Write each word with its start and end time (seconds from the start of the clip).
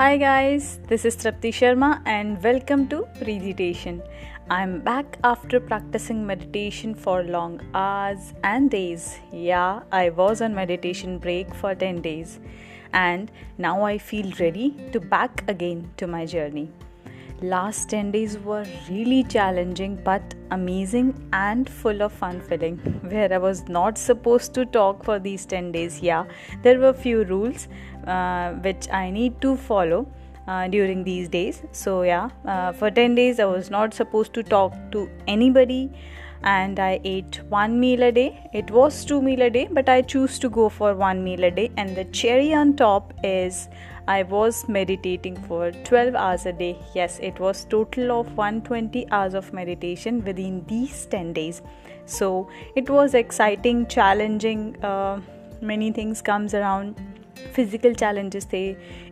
Hi 0.00 0.16
guys, 0.16 0.78
this 0.88 1.04
is 1.04 1.14
Trapti 1.14 1.50
Sharma 1.56 2.00
and 2.06 2.42
welcome 2.42 2.88
to 2.88 3.06
Meditation. 3.20 4.02
I'm 4.48 4.80
back 4.80 5.18
after 5.22 5.60
practicing 5.60 6.26
meditation 6.26 6.94
for 6.94 7.22
long 7.22 7.60
hours 7.74 8.32
and 8.42 8.70
days. 8.70 9.18
Yeah, 9.30 9.80
I 9.92 10.08
was 10.08 10.40
on 10.40 10.54
meditation 10.54 11.18
break 11.18 11.54
for 11.54 11.74
10 11.74 12.00
days 12.00 12.40
and 12.94 13.30
now 13.58 13.82
I 13.82 13.98
feel 13.98 14.32
ready 14.40 14.74
to 14.92 15.00
back 15.00 15.44
again 15.48 15.90
to 15.98 16.06
my 16.06 16.24
journey. 16.24 16.70
Last 17.42 17.88
10 17.88 18.10
days 18.10 18.36
were 18.38 18.66
really 18.90 19.22
challenging 19.24 19.96
but 20.04 20.34
amazing 20.50 21.14
and 21.32 21.68
full 21.68 22.02
of 22.02 22.12
fun 22.12 22.38
filling 22.38 22.76
where 23.08 23.32
I 23.32 23.38
was 23.38 23.66
not 23.66 23.96
supposed 23.96 24.52
to 24.54 24.66
talk 24.66 25.04
for 25.04 25.18
these 25.18 25.46
10 25.46 25.72
days. 25.72 26.00
Yeah, 26.02 26.24
there 26.62 26.78
were 26.78 26.92
few 26.92 27.24
rules 27.24 27.66
uh, 28.06 28.52
which 28.52 28.90
I 28.90 29.10
need 29.10 29.40
to 29.40 29.56
follow 29.56 30.06
uh, 30.46 30.68
during 30.68 31.02
these 31.02 31.30
days. 31.30 31.62
So, 31.72 32.02
yeah, 32.02 32.28
uh, 32.44 32.72
for 32.72 32.90
10 32.90 33.14
days 33.14 33.40
I 33.40 33.46
was 33.46 33.70
not 33.70 33.94
supposed 33.94 34.34
to 34.34 34.42
talk 34.42 34.74
to 34.92 35.08
anybody 35.26 35.90
and 36.42 36.78
I 36.78 37.00
ate 37.04 37.40
one 37.48 37.78
meal 37.80 38.02
a 38.02 38.12
day. 38.12 38.50
It 38.52 38.70
was 38.70 39.04
two 39.04 39.20
meal 39.20 39.42
a 39.42 39.50
day, 39.50 39.68
but 39.70 39.88
I 39.88 40.02
choose 40.02 40.38
to 40.40 40.48
go 40.48 40.68
for 40.68 40.94
one 40.94 41.22
meal 41.22 41.44
a 41.44 41.50
day. 41.50 41.70
And 41.76 41.96
the 41.96 42.04
cherry 42.04 42.54
on 42.54 42.76
top 42.76 43.12
is 43.22 43.68
I 44.10 44.24
was 44.24 44.68
meditating 44.68 45.36
for 45.46 45.70
12 45.70 46.16
hours 46.16 46.44
a 46.46 46.52
day. 46.52 46.76
Yes, 46.94 47.18
it 47.20 47.38
was 47.38 47.64
total 47.64 48.10
of 48.18 48.36
120 48.36 49.08
hours 49.12 49.34
of 49.34 49.52
meditation 49.52 50.24
within 50.24 50.64
these 50.66 51.06
10 51.06 51.32
days. 51.32 51.62
So 52.06 52.48
it 52.74 52.90
was 52.90 53.14
exciting, 53.14 53.86
challenging. 53.86 54.82
Uh, 54.82 55.20
many 55.60 55.92
things 55.92 56.22
comes 56.22 56.54
around 56.54 56.96
physical 57.54 57.94
challenges 57.94 58.48
थे 58.52 58.64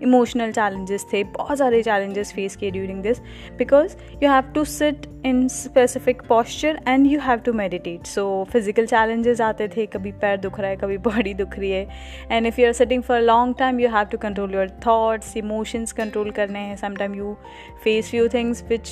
emotional 0.02 0.52
challenges 0.52 1.06
थे 1.12 1.22
बहुत 1.36 1.58
सारे 1.58 1.82
challenges 1.82 2.32
face 2.32 2.56
किए 2.56 2.70
during 2.70 3.02
this 3.02 3.20
because 3.58 3.96
you 4.22 4.30
have 4.30 4.52
to 4.54 4.64
sit 4.64 5.06
in 5.26 5.46
specific 5.48 6.22
posture 6.28 6.78
and 6.88 7.06
you 7.06 7.20
have 7.20 7.38
to 7.46 7.52
meditate 7.52 8.06
so 8.06 8.26
physical 8.52 8.86
challenges 8.86 9.40
आते 9.40 9.68
थे, 9.68 9.86
कभी 9.86 10.12
पैर 10.12 10.36
दुख 10.40 10.60
रहा 10.60 10.70
है, 10.70 10.76
कभी 10.76 10.98
बॉडी 10.98 11.34
दुख 11.34 11.58
रही 11.58 11.70
है. 11.70 11.86
And 12.30 12.46
if 12.46 12.60
you 12.60 12.66
are 12.66 12.72
sitting 12.72 13.02
for 13.02 13.20
long 13.20 13.54
time 13.58 13.80
you 13.80 13.88
have 13.88 14.06
to 14.12 14.18
control 14.18 14.54
your 14.54 14.68
thoughts 14.86 15.36
emotions 15.36 15.92
control 15.92 16.30
करने 16.30 16.58
हैं. 16.58 16.76
Sometime 16.76 17.14
you 17.14 17.36
face 17.84 18.10
few 18.10 18.28
things 18.28 18.64
which 18.68 18.90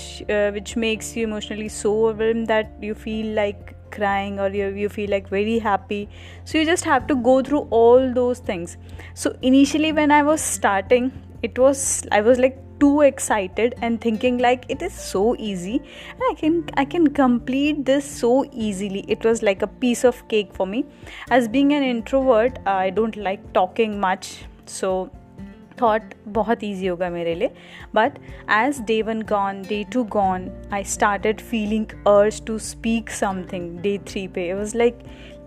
which 0.55 0.77
makes 0.78 1.16
you 1.16 1.27
emotionally 1.28 1.68
so 1.68 2.12
that 2.14 2.84
you 2.84 2.94
feel 2.94 3.34
like 3.34 3.70
crying 3.97 4.39
or 4.41 4.48
you, 4.48 4.69
you 4.69 4.89
feel 4.89 5.11
like 5.11 5.28
very 5.28 5.58
happy. 5.58 6.08
So 6.44 6.58
you 6.58 6.64
just 6.64 6.84
have 6.84 7.06
to 7.08 7.16
go 7.16 7.42
through 7.42 7.66
all 7.70 8.12
those 8.12 8.39
things. 8.39 8.77
So 9.14 9.36
initially 9.42 9.92
when 9.92 10.11
i 10.11 10.22
was 10.22 10.41
starting 10.41 11.11
it 11.42 11.58
was 11.58 12.06
i 12.12 12.20
was 12.20 12.39
like 12.39 12.62
too 12.80 13.00
excited 13.00 13.74
and 13.80 14.00
thinking 14.00 14.39
like 14.39 14.64
it 14.69 14.83
is 14.83 14.92
so 14.92 15.34
easy. 15.39 15.80
I 16.20 16.34
can 16.39 16.69
i 16.77 16.84
can 16.84 17.06
complete 17.19 17.84
this 17.84 18.05
so 18.05 18.44
easily. 18.52 19.05
It 19.08 19.24
was 19.24 19.42
like 19.42 19.62
a 19.62 19.67
piece 19.67 20.05
of 20.05 20.27
cake 20.28 20.52
for 20.52 20.67
me. 20.67 20.84
As 21.30 21.48
being 21.48 21.72
an 21.72 21.83
introvert 21.83 22.58
i 22.67 22.91
don't 22.91 23.17
like 23.17 23.52
talking 23.55 23.98
much. 24.00 24.44
So 24.67 25.11
thought 25.82 26.14
बहुत 26.28 26.64
easy 26.64 26.86
होगा 26.86 27.10
मेरे 27.10 27.34
लिए. 27.34 27.50
But 27.94 28.19
as 28.52 28.80
day 28.86 29.00
one 29.02 29.22
gone 29.28 29.62
day 29.69 29.83
two 29.92 30.05
gone 30.12 30.50
I 30.72 30.84
started 30.94 31.41
feeling 31.41 31.86
urge 32.08 32.42
to 32.46 32.58
speak 32.64 33.10
something 33.12 33.78
day 33.80 33.96
three 34.08 34.27
पे. 34.28 34.52
Was 34.52 34.77
like 34.78 34.98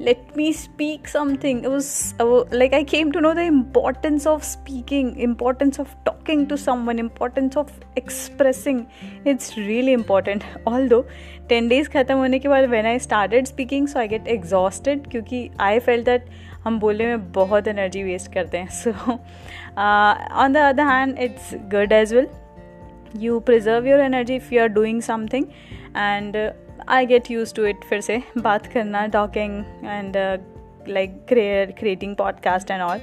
let 0.01 0.27
me 0.37 0.51
speak 0.53 1.07
something 1.07 1.65
was 1.65 2.53
like 2.53 2.73
I 2.73 2.83
came 2.91 3.11
to 3.11 3.19
know 3.19 3.33
the 3.33 3.39
importance 3.39 4.27
of 4.27 4.43
speaking 4.43 5.17
importance 5.21 5.79
of 5.79 5.95
talking 6.05 6.45
to 6.47 6.57
someone 6.87 6.99
importance 6.99 7.57
of 7.57 7.71
expressing 7.97 8.81
it's 9.27 9.53
really 9.57 9.93
important 9.93 10.43
although 10.89 11.01
ten 11.49 11.67
days 11.69 11.89
खत्म 11.89 12.15
होने 12.17 12.39
के 12.39 12.47
बाद 12.49 12.69
when 12.69 12.85
I 12.85 12.99
started 12.99 13.45
speaking 13.45 13.87
so 13.87 13.99
I 13.99 14.07
get 14.07 14.27
exhausted 14.27 15.09
क्योंकि 15.11 15.49
I 15.59 15.79
fell 15.79 16.03
that 16.03 16.29
हम 16.63 16.79
बोलने 16.79 17.05
में 17.05 17.31
बहुत 17.31 17.67
energy 17.67 18.03
waste 18.03 18.31
करते 18.33 18.57
हैं 18.57 18.67
so 18.73 18.91
on 18.91 20.53
the 20.53 20.57
other 20.57 20.83
hand 20.83 21.19
it's 21.19 21.53
good 21.71 21.93
as 21.93 22.13
well 22.13 22.27
you 23.17 23.39
preserve 23.39 23.87
your 23.87 23.99
energy 24.01 24.35
if 24.35 24.53
you 24.53 24.61
are 24.61 24.67
doing 24.69 25.01
something 25.01 25.45
and 25.97 26.37
I 26.89 27.05
get 27.05 27.31
use 27.31 27.53
to 27.55 27.65
it 27.65 27.83
फिर 27.89 28.01
से 28.01 28.21
बात 28.37 28.67
करना 28.67 29.05
talking 29.07 29.63
and 29.85 30.17
like 30.89 31.25
creating 31.29 32.15
podcast 32.15 32.71
and 32.71 32.81
all 32.81 32.99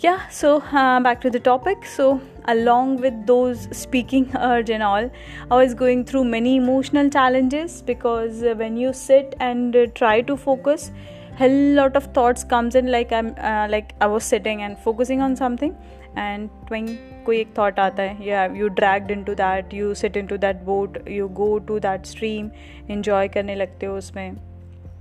क्या 0.00 0.16
so 0.32 0.58
back 0.74 1.18
to 1.22 1.30
the 1.30 1.40
topic 1.44 1.84
so 1.86 2.08
along 2.48 3.00
with 3.00 3.12
though 3.26 3.36
speaking 3.54 4.34
urge 4.36 4.72
and 4.72 4.82
all 4.82 5.10
I 5.52 5.64
is 5.64 5.76
going 5.76 6.04
through 6.06 6.22
many 6.24 6.54
emotional 6.56 7.08
challenges 7.08 7.82
because 7.86 8.44
when 8.48 8.78
you 8.78 8.92
sit 8.92 9.34
and 9.40 9.76
try 9.96 10.22
to 10.22 10.36
focus 10.36 10.90
hell 11.38 11.56
lot 11.74 11.96
of 11.96 12.04
thoughts 12.12 12.44
comes 12.44 12.74
in 12.74 12.90
like 12.90 13.12
i'm 13.12 13.34
uh, 13.38 13.66
like 13.70 13.94
i 14.00 14.06
was 14.06 14.24
sitting 14.24 14.62
and 14.62 14.78
focusing 14.78 15.22
on 15.22 15.36
something 15.36 15.74
and 16.16 16.50
twing 16.68 16.88
कोई 17.26 17.38
एक 17.40 17.54
thought 17.54 17.78
आता 17.78 18.02
है 18.02 18.26
yeah 18.28 18.56
you 18.60 18.68
dragged 18.80 19.10
into 19.10 19.34
that 19.34 19.72
you 19.72 19.94
sit 19.94 20.16
into 20.16 20.38
that 20.38 20.64
boat 20.66 20.98
you 21.16 21.28
go 21.42 21.58
to 21.68 21.80
that 21.80 22.08
stream 22.12 22.50
enjoy 22.96 23.28
करने 23.34 23.54
लगते 23.54 23.86
हो 23.86 23.96
उसमें 23.96 24.51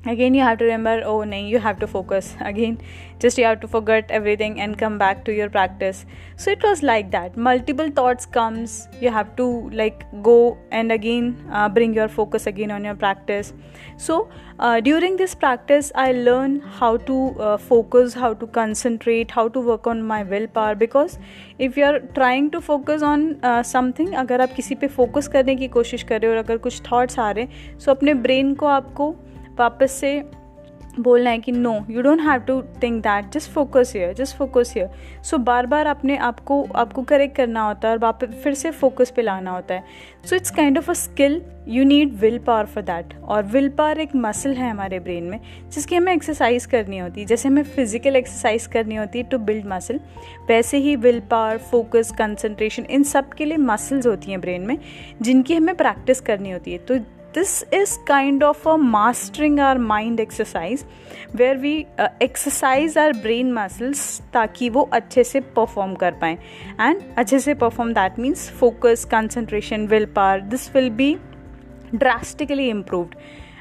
again 0.09 0.35
you 0.35 0.43
have 0.43 0.55
to 0.55 0.65
remember 0.65 1.01
oh 1.03 1.23
नहीं 1.23 1.49
you 1.49 1.59
have 1.59 1.75
to 1.79 1.85
focus 1.87 2.35
again 2.41 2.77
just 3.21 3.39
you 3.39 3.45
have 3.45 3.55
to 3.55 3.67
forget 3.67 4.11
everything 4.11 4.59
and 4.59 4.75
come 4.75 4.97
back 4.99 5.21
to 5.25 5.31
your 5.31 5.49
practice 5.49 5.97
so 6.43 6.51
it 6.51 6.65
was 6.65 6.85
like 6.85 7.09
that 7.11 7.37
multiple 7.39 7.89
thoughts 7.99 8.25
comes 8.33 8.73
you 9.03 9.11
have 9.11 9.27
to 9.37 9.69
like 9.73 9.99
go 10.21 10.57
and 10.73 10.91
again 10.91 11.31
bring 11.73 11.97
your 11.97 12.07
focus 12.07 12.47
again 12.47 12.71
on 12.71 12.85
your 12.85 12.95
practice 12.95 13.53
so 14.05 14.19
during 14.59 15.17
this 15.17 15.35
practice 15.35 15.91
I 15.95 16.13
learn 16.13 16.59
how 16.79 16.97
to 17.07 17.29
focus 17.69 18.17
how 18.17 18.33
to 18.33 18.45
concentrate 18.55 19.31
how 19.31 19.47
to 19.47 19.61
work 19.61 19.87
on 19.87 20.01
my 20.03 20.23
willpower 20.55 20.75
because 20.75 21.17
if 21.59 21.79
you 21.79 21.85
are 21.85 21.97
trying 22.13 22.51
to 22.51 22.59
focus 22.61 23.03
on 23.03 23.33
something 23.45 24.13
अगर 24.17 24.41
आप 24.41 24.53
किसी 24.55 24.75
पर 24.75 24.87
focus 24.91 25.27
करने 25.27 25.55
की 25.55 25.67
कोशिश 25.71 26.03
कर 26.03 26.21
रहे 26.21 26.31
हो 26.31 26.37
और 26.37 26.43
अगर 26.43 26.57
कुछ 26.59 26.81
थाट्स 26.83 27.19
आ 27.19 27.31
रहे 27.31 27.43
हैं 27.43 27.77
सो 27.79 27.91
अपने 27.91 28.13
ब्रेन 28.23 28.53
को 28.53 28.65
आपको 28.67 29.15
वापस 29.61 29.91
से 29.91 30.21
बोलना 30.99 31.29
है 31.29 31.39
कि 31.39 31.51
no 31.51 31.73
you 31.89 32.01
don't 32.01 32.21
have 32.21 32.39
to 32.41 32.61
think 32.83 33.01
that 33.03 33.31
just 33.33 33.51
focus 33.51 33.91
here 33.95 34.13
just 34.13 34.35
focus 34.37 34.73
here 34.75 34.89
so 35.23 35.37
बार 35.39 35.65
बार 35.65 35.85
अपने 35.87 36.17
आपको 36.19 36.61
आपको 36.75 37.03
करेक्ट 37.03 37.35
करना 37.35 37.61
होता 37.61 37.87
है 37.87 37.93
और 37.93 37.99
वापस 37.99 38.33
फिर 38.43 38.53
से 38.53 38.71
फोकस 38.71 39.11
पे 39.15 39.21
लाना 39.21 39.51
होता 39.51 39.73
है. 39.73 39.83
So 40.25 40.35
it's 40.35 40.51
kind 40.51 40.77
of 40.77 40.89
a 40.89 40.93
skill 40.93 41.41
you 41.67 41.83
need 41.83 42.13
willpower 42.39 42.65
for 42.65 42.83
that 42.83 43.13
और 43.15 43.43
विल 43.43 43.69
पावर 43.69 43.99
एक 43.99 44.15
मसल 44.15 44.53
है 44.53 44.69
हमारे 44.69 44.99
ब्रेन 44.99 45.23
में, 45.23 45.39
जिसकी 45.69 45.95
हमें 45.95 46.13
एक्सरसाइज 46.13 46.65
करनी 46.65 46.97
होती 46.97 47.21
है. 47.21 47.27
जैसे 47.27 47.49
हमें 47.49 47.63
फ़िज़िकल 47.65 48.15
एक्सरसाइज 48.15 48.67
करनी 48.67 48.95
होती 48.95 49.19
है 49.19 49.29
टू 49.29 49.37
बिल्ड 49.39 49.65
मसल 49.67 49.99
वैसे 50.47 50.77
ही 50.77 50.95
विल 50.97 51.19
पावर 51.31 51.57
फोकस 51.71 52.11
कंसनट्रेशन 52.17 52.85
इन 52.89 53.03
सब 53.05 53.33
के 53.33 53.45
लिए 53.45 53.57
मसल्स 53.59 54.07
होती 54.07 54.31
हैं 54.31 54.41
ब्रेन 54.41 54.61
में, 54.61 54.77
जिनकी 55.21 55.55
हमें 55.55 55.75
प्रैक्टिस 55.75 56.21
करनी 56.21 56.51
होती 56.51 56.71
है. 56.71 56.77
तो 56.77 56.99
this 57.32 57.64
is 57.70 57.98
kind 58.06 58.42
of 58.42 58.66
a 58.66 58.78
mastering 58.78 59.60
our 59.60 59.78
mind 59.78 60.20
exercise 60.20 60.84
where 61.32 61.58
we 61.58 61.86
uh, 61.98 62.08
exercise 62.20 62.96
our 62.96 63.12
brain 63.12 63.52
muscles 63.52 64.04
ताकि 64.32 64.70
वो 64.70 64.88
अच्छे 64.92 65.24
से 65.24 65.40
perform 65.58 65.98
कर 66.00 66.12
पाएँ 66.22 66.38
and 66.80 67.02
अच्छे 67.18 67.38
से 67.38 67.54
perform 67.54 67.92
that 67.94 68.18
means 68.18 68.48
focus 68.62 69.04
concentration 69.04 69.86
willpower 69.88 70.40
this 70.54 70.72
will 70.74 70.90
be 71.02 71.18
drastically 71.98 72.70
improved 72.70 73.14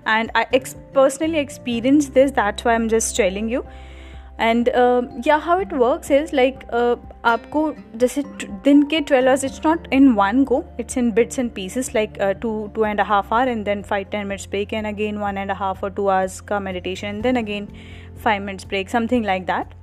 and 0.06 0.31
I 0.35 0.46
ex- 0.53 0.75
personally 0.94 1.40
experienced 1.40 2.13
this 2.13 2.31
that's 2.31 2.63
why 2.63 2.75
I'm 2.75 2.88
just 2.88 3.16
telling 3.16 3.50
you 3.50 3.66
and 4.40 4.69
yeah 5.28 5.35
how 5.44 5.59
it 5.62 5.73
works 5.73 6.11
is 6.11 6.34
like 6.34 6.64
आपको 7.26 7.72
जैसे 7.96 8.23
दिन 8.66 8.84
के 8.90 8.99
twelve 9.02 9.28
hours 9.28 9.43
it's 9.43 9.61
not 9.66 9.87
in 9.93 10.09
one 10.14 10.43
go 10.43 10.64
it's 10.79 10.97
in 10.97 11.11
bits 11.11 11.40
and 11.40 11.52
pieces 11.52 11.93
like 11.96 12.20
two 12.41 12.52
two 12.76 12.85
and 12.85 13.02
half 13.02 13.34
hour 13.34 13.47
and 13.47 13.64
then 13.66 13.82
five 13.84 14.08
ten 14.11 14.28
minutes 14.28 14.49
break 14.49 14.73
and 14.73 14.87
again 14.87 15.17
one 15.17 15.37
and 15.37 15.52
half 15.52 15.84
और 15.84 15.93
two 15.93 16.08
hours 16.08 16.40
का 16.41 16.59
meditation 16.59 17.22
then 17.22 17.35
again 17.37 17.67
five 18.23 18.43
minutes 18.43 18.67
break 18.67 18.90
something 18.90 19.26
like 19.26 19.46
that 19.46 19.73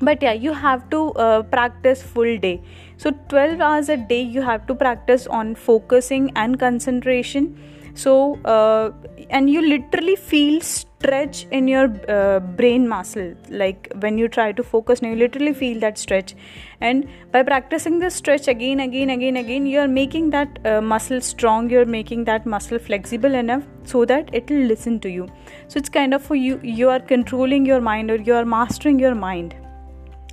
but 0.00 0.22
yeah 0.22 0.32
you 0.32 0.52
have 0.52 0.88
to 0.90 0.98
uh, 1.12 1.42
practice 1.42 2.02
full 2.02 2.36
day 2.38 2.60
so 2.96 3.10
12 3.28 3.60
hours 3.60 3.88
a 3.88 3.96
day 3.96 4.20
you 4.20 4.42
have 4.42 4.66
to 4.66 4.74
practice 4.74 5.26
on 5.28 5.54
focusing 5.56 6.30
and 6.36 6.58
concentration 6.60 7.48
so 7.95 8.39
uh, 8.43 8.91
and 9.29 9.49
you 9.49 9.61
literally 9.67 10.15
feel 10.15 10.61
stretch 10.61 11.45
in 11.51 11.67
your 11.67 11.91
uh, 12.09 12.39
brain 12.39 12.87
muscle. 12.87 13.33
Like 13.49 13.91
when 13.99 14.17
you 14.17 14.27
try 14.27 14.51
to 14.51 14.63
focus 14.63 15.01
now 15.01 15.09
you 15.09 15.15
literally 15.15 15.53
feel 15.53 15.79
that 15.81 15.97
stretch. 15.97 16.35
And 16.81 17.07
by 17.31 17.43
practicing 17.43 17.99
this 17.99 18.15
stretch 18.15 18.47
again 18.47 18.79
again 18.79 19.09
again 19.09 19.37
again 19.37 19.65
you 19.65 19.79
are 19.79 19.87
making 19.87 20.31
that 20.31 20.65
uh, 20.65 20.81
muscle 20.81 21.21
strong 21.21 21.69
you're 21.69 21.85
making 21.85 22.23
that 22.25 22.45
muscle 22.45 22.79
flexible 22.79 23.33
enough 23.35 23.63
so 23.83 24.05
that 24.05 24.33
it 24.33 24.49
will 24.49 24.65
listen 24.65 24.99
to 25.01 25.09
you. 25.09 25.27
So 25.67 25.77
it's 25.77 25.89
kind 25.89 26.13
of 26.13 26.23
for 26.23 26.35
you 26.35 26.59
you 26.63 26.89
are 26.89 26.99
controlling 26.99 27.65
your 27.65 27.81
mind 27.81 28.09
or 28.09 28.15
you 28.15 28.33
are 28.33 28.45
mastering 28.45 28.99
your 28.99 29.15
mind. 29.15 29.55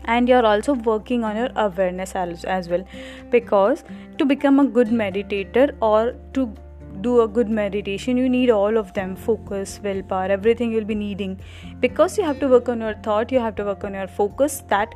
And 0.07 0.29
you're 0.29 0.47
also 0.47 0.73
working 0.73 1.25
on 1.25 1.37
your 1.37 1.51
awareness 1.57 2.17
as, 2.17 2.45
as 2.45 2.71
well. 2.71 2.85
Because 3.31 3.85
to 4.17 4.25
become 4.25 4.59
a 4.59 4.65
good 4.65 4.89
meditator 4.89 5.77
or 5.83 6.15
to 6.33 6.53
do 7.02 7.22
a 7.22 7.28
good 7.28 7.50
meditation 7.50 8.18
you 8.18 8.30
need 8.30 8.50
all 8.50 8.78
of 8.78 8.94
them 8.94 9.16
focus 9.16 9.80
willpower 9.84 10.32
everything 10.38 10.72
you'll 10.72 10.92
be 10.94 10.96
needing 10.96 11.38
because 11.80 12.18
you 12.18 12.24
have 12.24 12.40
to 12.40 12.48
work 12.48 12.70
on 12.70 12.82
your 12.82 12.96
thought 13.08 13.32
you 13.32 13.40
have 13.40 13.56
to 13.56 13.66
work 13.66 13.84
on 13.84 13.94
your 13.94 14.08
focus 14.08 14.64
that 14.70 14.94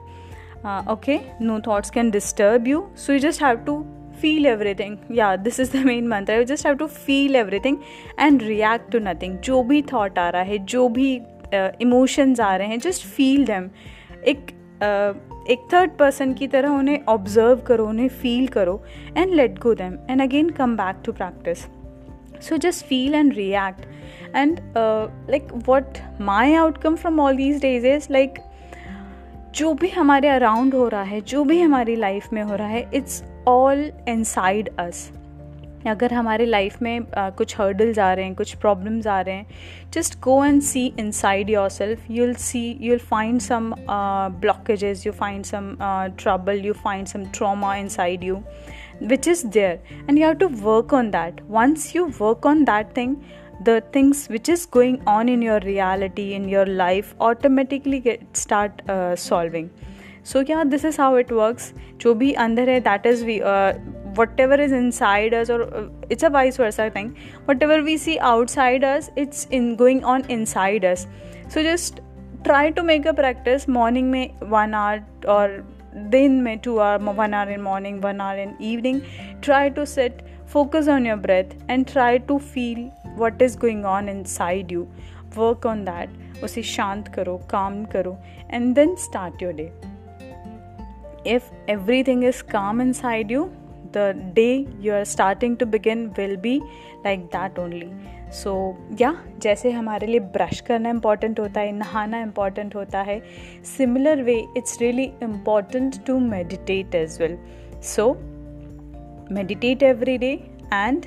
uh, 0.63 0.83
okay 0.87 1.21
no 1.39 1.59
thoughts 1.59 1.89
can 1.89 2.09
disturb 2.09 2.67
you 2.67 2.89
so 2.95 3.13
you 3.13 3.19
just 3.19 3.39
have 3.39 3.65
to 3.65 3.85
feel 4.15 4.45
everything 4.45 4.99
yeah 5.09 5.35
this 5.35 5.59
is 5.59 5.69
the 5.69 5.81
main 5.81 6.07
mantra 6.07 6.37
you 6.37 6.45
just 6.45 6.63
have 6.63 6.77
to 6.77 6.87
feel 6.87 7.35
everything 7.35 7.81
and 8.17 8.41
react 8.43 8.91
to 8.91 8.99
nothing 8.99 9.37
जो 9.49 9.63
भी 9.63 9.81
thought 9.91 10.17
आ 10.17 10.29
रहा 10.29 10.41
है 10.41 10.57
जो 10.65 10.87
भी 10.89 11.13
emotions 11.81 12.39
uh, 12.39 12.45
आ 12.45 12.55
रहे 12.55 12.67
हैं 12.67 12.79
just 12.79 13.05
feel 13.17 13.45
them 13.45 13.69
एक 14.27 14.51
uh, 14.83 15.29
एक 15.49 15.61
थर्ड 15.73 15.91
पर्सन 15.99 16.33
की 16.33 16.47
तरह 16.47 16.69
उन्हें 16.69 17.05
ऑब्जर्व 17.09 17.59
करो 17.67 17.85
उन्हें 17.89 18.07
फील 18.21 18.47
करो 18.47 18.81
and 19.17 19.33
let 19.33 19.57
go 19.59 19.73
them 19.75 19.97
and 20.09 20.21
again 20.21 20.49
come 20.59 20.75
back 20.77 21.01
to 21.05 21.11
practice 21.11 21.65
so 22.43 22.57
just 22.57 22.85
feel 22.85 23.15
and 23.15 23.35
react 23.35 23.87
and 24.33 24.61
uh, 24.75 25.07
like 25.27 25.49
what 25.67 26.01
my 26.19 26.53
outcome 26.55 26.95
from 26.95 27.19
all 27.19 27.35
these 27.35 27.59
days 27.59 27.83
is 27.83 28.09
like 28.09 28.39
जो 29.55 29.73
भी 29.73 29.89
हमारे 29.89 30.27
around 30.29 30.73
हो 30.73 30.87
रहा 30.87 31.03
है 31.03 31.21
जो 31.21 31.43
भी 31.43 31.59
हमारी 31.61 31.95
लाइफ 31.95 32.33
में 32.33 32.41
हो 32.43 32.55
रहा 32.55 32.67
है 32.67 32.89
इट्स 32.93 33.23
ऑल 33.47 33.79
इनसाइड 34.09 34.69
अस 34.79 35.09
अगर 35.87 36.13
हमारे 36.13 36.45
लाइफ 36.45 36.81
में 36.81 36.99
uh, 36.99 37.31
कुछ 37.37 37.55
हर्डल्स 37.59 37.99
आ 37.99 38.11
रहे 38.13 38.25
हैं 38.25 38.35
कुछ 38.35 38.53
प्रॉब्लम्स 38.55 39.07
आ 39.07 39.19
रहे 39.21 39.35
हैं 39.35 39.91
just 39.93 40.19
go 40.19 40.43
and 40.45 40.61
see 40.61 40.85
inside 41.11 41.49
yourself 41.69 42.09
you 42.11 42.25
will 42.25 42.33
see 42.35 42.61
you 42.81 42.89
will 42.89 43.05
find 43.09 43.39
some 43.41 43.73
blockages 44.41 45.05
you 45.05 45.11
find 45.11 45.45
some 45.45 45.75
trouble 46.19 46.65
you 46.65 46.73
find 46.83 47.07
some 47.07 47.23
trauma 47.35 47.75
inside 47.87 48.23
you 48.23 48.41
which 49.00 49.26
is 49.26 49.42
there 49.42 49.78
and 50.08 50.18
you 50.18 50.24
have 50.24 50.38
to 50.38 50.48
work 50.48 50.92
on 50.92 51.10
that 51.10 51.40
once 51.46 51.94
you 51.94 52.06
work 52.18 52.46
on 52.46 52.64
that 52.64 52.94
thing 52.94 53.16
the 53.64 53.80
things 53.92 54.26
which 54.26 54.48
is 54.48 54.66
going 54.66 55.00
on 55.06 55.28
in 55.28 55.42
your 55.42 55.60
reality 55.60 56.34
in 56.34 56.48
your 56.48 56.66
life 56.66 57.14
automatically 57.20 58.00
get 58.00 58.36
start 58.36 58.82
uh, 58.88 59.14
solving 59.14 59.70
so 60.22 60.40
yeah 60.40 60.64
this 60.64 60.84
is 60.84 60.96
how 60.96 61.14
it 61.16 61.30
works 61.30 61.72
jo 61.98 62.14
bhi 62.22 62.32
andar 62.46 62.66
hai 62.72 62.78
that 62.88 63.06
is 63.06 63.24
we 63.24 63.40
uh, 63.42 63.72
whatever 64.20 64.58
is 64.66 64.72
inside 64.72 65.34
us 65.34 65.50
or 65.50 65.60
uh, 65.62 65.84
it's 66.08 66.22
a 66.22 66.30
vice 66.30 66.56
versa 66.56 66.88
thing 66.96 67.14
whatever 67.50 67.82
we 67.82 67.96
see 67.96 68.18
outside 68.32 68.84
us 68.84 69.10
it's 69.16 69.46
in 69.60 69.76
going 69.76 70.02
on 70.14 70.24
inside 70.38 70.84
us 70.84 71.06
so 71.48 71.62
just 71.62 72.00
try 72.44 72.70
to 72.70 72.82
make 72.82 73.06
a 73.06 73.14
practice 73.22 73.66
morning 73.78 74.10
mein 74.10 74.52
1 74.56 74.74
hour 74.74 75.04
or 75.36 75.46
दिन 76.15 76.41
में 76.41 76.57
to 76.57 76.77
hour 76.77 77.13
one 77.13 77.33
hour 77.33 77.51
in 77.51 77.61
morning 77.61 78.03
one 78.03 78.21
hour 78.21 78.39
in 78.39 78.55
evening 78.71 79.01
try 79.43 79.69
to 79.69 79.85
set 79.85 80.21
focus 80.51 80.87
on 80.87 81.05
your 81.05 81.17
breath 81.23 81.51
and 81.67 81.87
try 81.87 82.17
to 82.29 82.39
feel 82.53 82.79
what 83.17 83.41
is 83.47 83.55
going 83.63 83.83
on 83.85 84.07
inside 84.09 84.71
you 84.75 84.85
work 85.35 85.65
on 85.71 85.83
that 85.89 86.43
उसे 86.43 86.61
शांत 86.63 87.07
करो 87.15 87.37
काम 87.49 87.83
करो 87.93 88.15
and 88.57 88.79
then 88.79 88.95
start 89.05 89.43
your 89.43 89.53
day 89.59 89.69
if 91.35 91.51
everything 91.75 92.23
is 92.31 92.41
calm 92.53 92.81
inside 92.85 93.33
you 93.35 93.43
the 93.96 94.06
day 94.34 94.66
you 94.80 94.92
are 94.92 95.04
starting 95.04 95.56
to 95.62 95.66
begin 95.66 96.12
will 96.18 96.36
be 96.48 96.54
like 97.04 97.30
that 97.36 97.58
only. 97.64 97.88
So 98.32 98.52
so, 98.52 99.00
या 99.00 99.10
yeah, 99.10 99.40
जैसे 99.42 99.70
हमारे 99.70 100.06
लिए 100.06 100.20
brush 100.36 100.60
करना 100.68 100.90
इंपॉर्टेंट 100.90 101.40
होता 101.40 101.60
है 101.60 101.72
नहाना 101.72 102.20
इंपॉर्टेंट 102.22 102.74
होता 102.76 103.02
है 103.08 103.20
similar 103.76 104.22
way 104.22 104.34
it's 104.56 104.80
really 104.80 105.04
important 105.22 106.04
to 106.06 106.18
meditate 106.20 106.94
as 106.94 107.18
well 107.20 107.36
so 107.94 108.12
meditate 109.32 109.82
every 109.82 110.16
day 110.18 110.32
and 110.72 111.06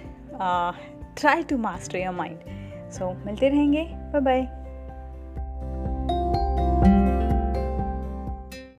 try 1.17 1.43
to 1.49 1.57
master 1.57 1.97
your 1.97 2.13
mind 2.15 2.91
so 2.91 3.11
मिलते 3.25 3.49
रहेंगे 3.49 3.83
बाय 3.83 4.21
बाय 4.21 4.66